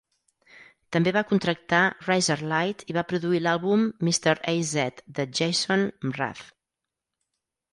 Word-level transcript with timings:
També 0.95 1.11
va 1.17 1.21
contractar 1.31 1.81
Razorlight 2.05 2.81
i 2.93 2.97
va 2.99 3.03
produir 3.11 3.41
l'àlbum 3.43 3.85
"Mr. 4.09 4.35
A-Z" 4.55 4.89
de 5.21 5.27
Jason 5.41 5.85
Mraz. 6.11 6.43